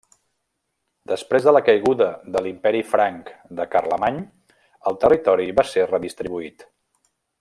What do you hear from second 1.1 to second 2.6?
Després de la caiguda de